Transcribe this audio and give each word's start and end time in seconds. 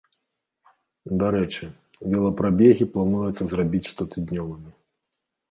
Дарэчы, 1.21 1.65
велапрабегі 2.13 2.89
плануецца 2.97 3.43
зрабіць 3.53 3.85
штотыднёвымі. 3.91 4.71